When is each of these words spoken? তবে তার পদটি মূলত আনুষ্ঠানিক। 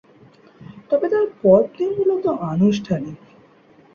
তবে 0.89 1.05
তার 1.09 1.25
পদটি 1.41 1.83
মূলত 1.89 2.25
আনুষ্ঠানিক। 2.51 3.17